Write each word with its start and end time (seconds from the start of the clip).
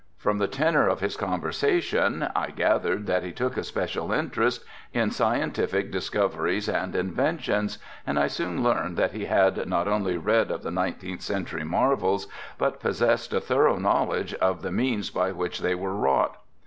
From 0.17 0.39
the 0.39 0.47
tenor 0.47 0.87
of 0.87 0.99
his 0.99 1.15
conversation 1.15 2.27
I 2.35 2.49
gathered 2.49 3.05
that 3.05 3.21
he 3.21 3.31
took 3.31 3.55
a 3.55 3.63
special 3.63 4.11
interest 4.11 4.65
in 4.93 5.11
scientific 5.11 5.91
discoveries 5.91 6.67
and 6.67 6.95
inventions, 6.95 7.77
and 8.07 8.17
I 8.17 8.25
soon 8.25 8.63
learned 8.63 8.97
that 8.97 9.11
he 9.11 9.25
had 9.25 9.67
not 9.69 9.87
only 9.87 10.17
read 10.17 10.49
of 10.49 10.63
the 10.63 10.71
nineteenth 10.71 11.21
century 11.21 11.63
marvels, 11.65 12.25
but 12.57 12.79
possessed 12.79 13.31
a 13.31 13.39
thorough 13.39 13.77
knowledge 13.77 14.33
of 14.33 14.63
the 14.63 14.71
means 14.71 15.11
by 15.11 15.31
which 15.33 15.59
they 15.61 15.75
were 15.75 15.93
wrought. 15.95 16.37